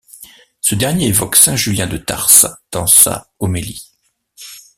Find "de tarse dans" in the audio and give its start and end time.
1.85-2.87